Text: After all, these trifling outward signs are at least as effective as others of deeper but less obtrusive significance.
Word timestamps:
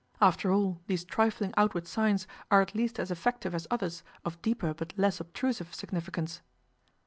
After 0.19 0.51
all, 0.51 0.81
these 0.87 1.05
trifling 1.05 1.53
outward 1.57 1.85
signs 1.87 2.25
are 2.49 2.59
at 2.63 2.73
least 2.73 2.97
as 2.99 3.11
effective 3.11 3.53
as 3.53 3.67
others 3.69 4.01
of 4.25 4.41
deeper 4.41 4.73
but 4.73 4.97
less 4.97 5.19
obtrusive 5.19 5.75
significance. 5.75 6.41